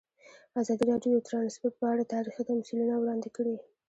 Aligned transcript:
ازادي 0.61 0.83
راډیو 0.91 1.11
د 1.15 1.19
ترانسپورټ 1.27 1.73
په 1.79 1.85
اړه 1.91 2.11
تاریخي 2.13 2.43
تمثیلونه 2.51 2.93
وړاندې 2.97 3.29
کړي. 3.35 3.55